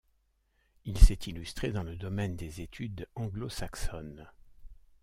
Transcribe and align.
Il 0.85 0.97
s'est 0.97 1.19
illustré 1.27 1.71
dans 1.71 1.83
le 1.83 1.95
domaine 1.95 2.35
des 2.35 2.61
études 2.61 3.05
anglo-saxonnes. 3.13 4.25